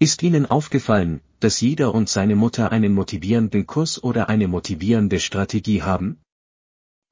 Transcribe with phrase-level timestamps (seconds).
[0.00, 5.82] Ist Ihnen aufgefallen, dass jeder und seine Mutter einen motivierenden Kurs oder eine motivierende Strategie
[5.82, 6.20] haben?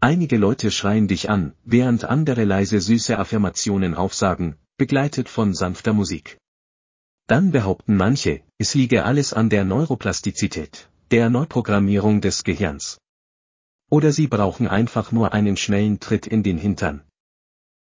[0.01, 6.39] Einige Leute schreien dich an, während andere leise süße Affirmationen aufsagen, begleitet von sanfter Musik.
[7.27, 12.99] Dann behaupten manche, es liege alles an der Neuroplastizität, der Neuprogrammierung des Gehirns.
[13.91, 17.03] Oder sie brauchen einfach nur einen schnellen Tritt in den Hintern.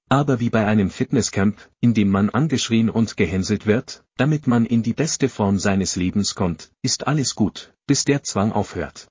[0.07, 4.83] Aber wie bei einem Fitnesscamp, in dem man angeschrien und gehänselt wird, damit man in
[4.83, 9.07] die beste Form seines Lebens kommt, ist alles gut, bis der Zwang aufhört.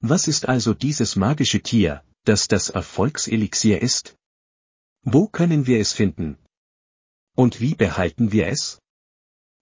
[0.00, 4.16] Was ist also dieses magische Tier, das das Erfolgselixier ist?
[5.02, 6.38] Wo können wir es finden?
[7.34, 8.80] Und wie behalten wir es?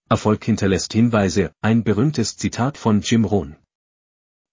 [0.09, 3.57] Erfolg hinterlässt Hinweise, ein berühmtes Zitat von Jim Rohn.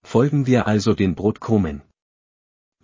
[0.02, 1.82] Folgen wir also den Brotkrumen.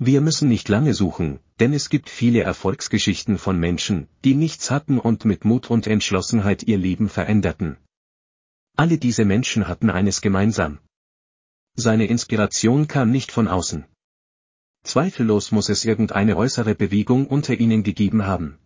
[0.03, 4.99] Wir müssen nicht lange suchen, denn es gibt viele Erfolgsgeschichten von Menschen, die nichts hatten
[4.99, 7.77] und mit Mut und Entschlossenheit ihr Leben veränderten.
[8.79, 10.79] Alle diese Menschen hatten eines gemeinsam.
[11.77, 13.85] Seine Inspiration kam nicht von außen.
[14.85, 18.57] Zweifellos muss es irgendeine äußere Bewegung unter ihnen gegeben haben.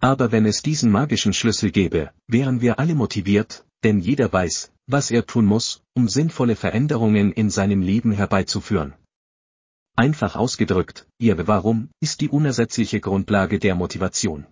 [0.00, 5.10] Aber wenn es diesen magischen Schlüssel gäbe, wären wir alle motiviert, denn jeder weiß, was
[5.10, 8.92] er tun muss, um sinnvolle Veränderungen in seinem Leben herbeizuführen.
[9.96, 14.44] Einfach ausgedrückt, ihr Warum ist die unersetzliche Grundlage der Motivation.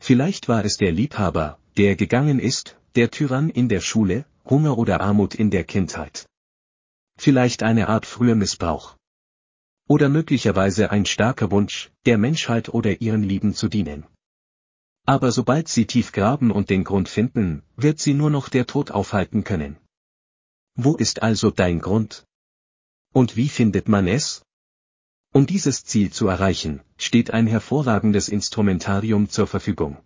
[0.00, 5.02] Vielleicht war es der Liebhaber, der gegangen ist, der Tyrann in der Schule, Hunger oder
[5.02, 6.26] Armut in der Kindheit.
[7.18, 8.96] Vielleicht eine Art früher Missbrauch.
[9.86, 14.06] Oder möglicherweise ein starker Wunsch, der Menschheit oder ihren Lieben zu dienen.
[15.04, 18.92] Aber sobald sie tief graben und den Grund finden, wird sie nur noch der Tod
[18.92, 19.76] aufhalten können.
[20.74, 22.24] Wo ist also dein Grund?
[23.12, 24.42] Und wie findet man es?
[25.32, 29.98] Um dieses Ziel zu erreichen, steht ein hervorragendes Instrumentarium zur Verfügung.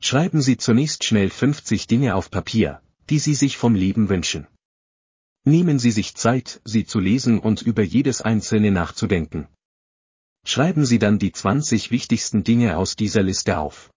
[0.00, 2.80] Schreiben Sie zunächst schnell 50 Dinge auf Papier,
[3.10, 4.46] die Sie sich vom Leben wünschen.
[5.44, 9.48] Nehmen Sie sich Zeit, sie zu lesen und über jedes einzelne nachzudenken.
[10.44, 13.90] Schreiben Sie dann die 20 wichtigsten Dinge aus dieser Liste auf.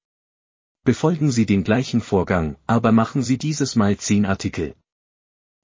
[0.84, 4.76] Befolgen Sie den gleichen Vorgang, aber machen Sie dieses Mal 10 Artikel.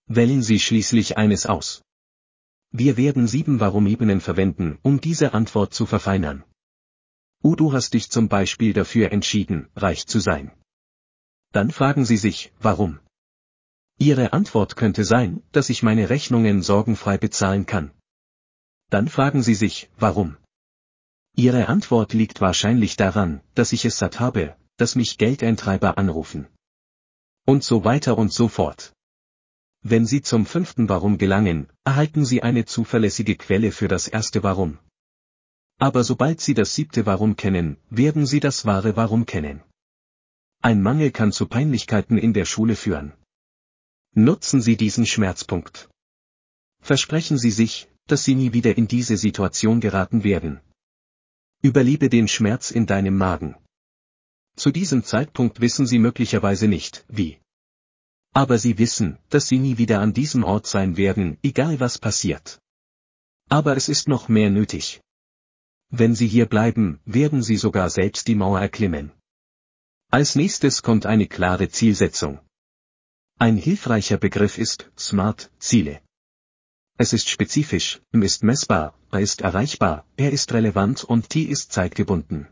[0.07, 1.81] Wählen Sie schließlich eines aus.
[2.71, 6.43] Wir werden sieben Warum-Ebenen verwenden, um diese Antwort zu verfeinern.
[7.43, 10.51] U du hast dich zum Beispiel dafür entschieden, reich zu sein.
[11.51, 12.99] Dann fragen Sie sich, warum?
[13.97, 17.91] Ihre Antwort könnte sein, dass ich meine Rechnungen sorgenfrei bezahlen kann.
[18.89, 20.37] Dann fragen Sie sich, warum?
[21.35, 26.47] Ihre Antwort liegt wahrscheinlich daran, dass ich es satt habe, dass mich Geldeintreiber anrufen.
[27.45, 28.93] Und so weiter und so fort.
[29.81, 34.77] Wenn Sie zum fünften Warum gelangen, erhalten Sie eine zuverlässige Quelle für das erste Warum.
[35.87, 39.63] Aber sobald Sie das siebte Warum kennen, werden Sie das wahre Warum kennen.
[40.61, 43.13] Ein Mangel kann zu Peinlichkeiten in der Schule führen.
[44.13, 45.89] Nutzen Sie diesen Schmerzpunkt.
[46.79, 47.73] Versprechen Sie sich,
[48.05, 50.59] dass Sie nie wieder in diese Situation geraten werden.
[51.69, 53.55] Überlebe den Schmerz in deinem Magen.
[54.55, 57.39] Zu diesem Zeitpunkt wissen Sie möglicherweise nicht, wie.
[58.43, 62.47] Aber sie wissen, dass sie nie wieder an diesem Ort sein werden, egal was passiert.
[63.49, 65.01] Aber es ist noch mehr nötig.
[65.89, 69.11] Wenn sie hier bleiben, werden sie sogar selbst die Mauer erklimmen.
[70.09, 72.39] Als nächstes kommt eine klare Zielsetzung.
[73.39, 75.99] Ein hilfreicher Begriff ist SMART Ziele.
[76.97, 81.73] Es ist spezifisch, M ist messbar, A ist erreichbar, R ist relevant und T ist
[81.73, 82.47] zeitgebunden.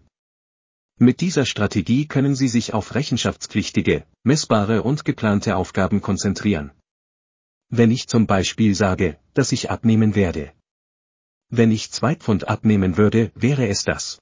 [0.99, 6.71] Mit dieser Strategie können Sie sich auf rechenschaftspflichtige, messbare und geplante Aufgaben konzentrieren.
[7.69, 10.53] Wenn ich zum Beispiel sage, dass ich abnehmen werde.
[11.49, 14.19] Wenn ich zwei Pfund abnehmen würde, wäre es das.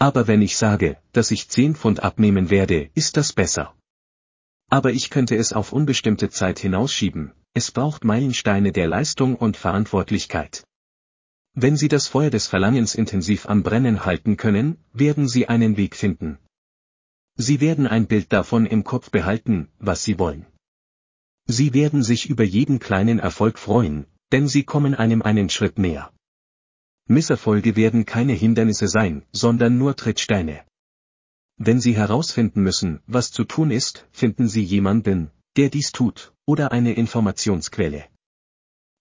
[0.00, 3.72] Aber wenn ich sage, dass ich zehn Pfund abnehmen werde, ist das besser.
[4.68, 10.65] Aber ich könnte es auf unbestimmte Zeit hinausschieben, es braucht Meilensteine der Leistung und Verantwortlichkeit.
[11.58, 15.96] Wenn Sie das Feuer des Verlangens intensiv am Brennen halten können, werden Sie einen Weg
[15.96, 16.36] finden.
[17.36, 20.44] Sie werden ein Bild davon im Kopf behalten, was Sie wollen.
[21.46, 26.12] Sie werden sich über jeden kleinen Erfolg freuen, denn Sie kommen einem einen Schritt näher.
[27.08, 30.62] Misserfolge werden keine Hindernisse sein, sondern nur Trittsteine.
[31.56, 36.70] Wenn Sie herausfinden müssen, was zu tun ist, finden Sie jemanden, der dies tut, oder
[36.72, 38.04] eine Informationsquelle.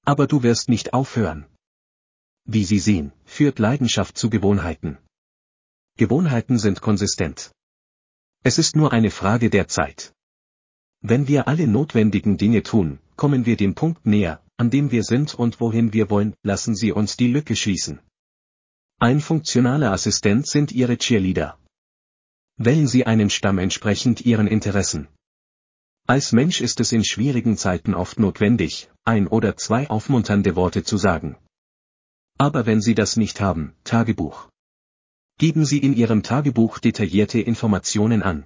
[0.05, 1.45] Aber du wirst nicht aufhören.
[2.45, 4.97] Wie Sie sehen, führt Leidenschaft zu Gewohnheiten.
[5.97, 7.51] Gewohnheiten sind konsistent.
[8.43, 10.13] Es ist nur eine Frage der Zeit.
[11.01, 15.33] Wenn wir alle notwendigen Dinge tun, kommen wir dem Punkt näher, an dem wir sind
[15.33, 17.99] und wohin wir wollen, lassen Sie uns die Lücke schließen.
[18.99, 21.57] Ein funktionaler Assistent sind Ihre Cheerleader.
[22.57, 25.07] Wählen Sie einen Stamm entsprechend Ihren Interessen.
[26.07, 30.97] Als Mensch ist es in schwierigen Zeiten oft notwendig, ein oder zwei aufmunternde Worte zu
[30.97, 31.35] sagen.
[32.37, 34.49] Aber wenn Sie das nicht haben, Tagebuch.
[35.37, 38.45] Geben Sie in Ihrem Tagebuch detaillierte Informationen an.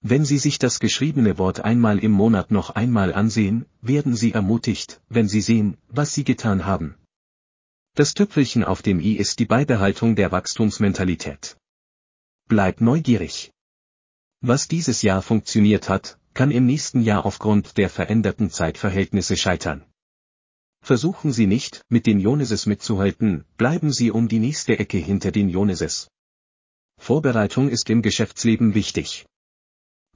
[0.00, 5.00] Wenn Sie sich das geschriebene Wort einmal im Monat noch einmal ansehen, werden Sie ermutigt,
[5.08, 6.96] wenn Sie sehen, was Sie getan haben.
[7.94, 11.56] Das Tüpfelchen auf dem i ist die Beibehaltung der Wachstumsmentalität.
[12.48, 13.52] Bleib neugierig.
[14.40, 19.84] Was dieses Jahr funktioniert hat, kann im nächsten Jahr aufgrund der veränderten Zeitverhältnisse scheitern.
[20.82, 25.48] Versuchen Sie nicht, mit den Joneses mitzuhalten, bleiben Sie um die nächste Ecke hinter den
[25.48, 26.08] Joneses.
[26.98, 29.26] Vorbereitung ist im Geschäftsleben wichtig.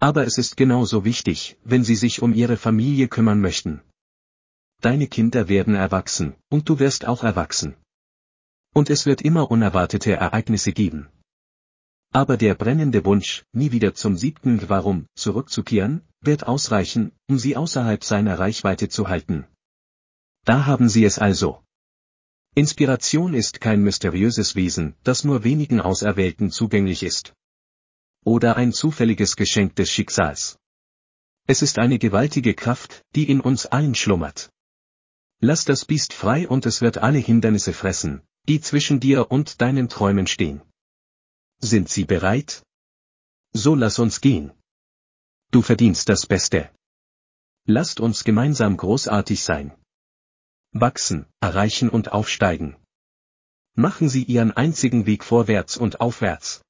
[0.00, 3.80] Aber es ist genauso wichtig, wenn Sie sich um Ihre Familie kümmern möchten.
[4.80, 7.76] Deine Kinder werden erwachsen, und du wirst auch erwachsen.
[8.74, 11.08] Und es wird immer unerwartete Ereignisse geben.
[12.12, 18.02] Aber der brennende Wunsch, nie wieder zum siebten Warum zurückzukehren, wird ausreichen, um sie außerhalb
[18.02, 19.46] seiner Reichweite zu halten.
[20.46, 21.62] Da haben Sie es also.
[22.54, 27.34] Inspiration ist kein mysteriöses Wesen, das nur wenigen Auserwählten zugänglich ist
[28.26, 30.58] oder ein zufälliges Geschenk des Schicksals.
[31.46, 34.50] Es ist eine gewaltige Kraft, die in uns allen schlummert.
[35.38, 39.88] Lass das Biest frei und es wird alle Hindernisse fressen, die zwischen dir und deinen
[39.88, 40.60] Träumen stehen.
[41.60, 42.64] Sind sie bereit?
[43.52, 44.50] So lass uns gehen.
[45.52, 46.70] Du verdienst das Beste.
[47.64, 49.72] Lasst uns gemeinsam großartig sein.
[50.80, 52.76] Wachsen, erreichen und aufsteigen.
[53.74, 56.62] Machen Sie Ihren einzigen Weg vorwärts und aufwärts.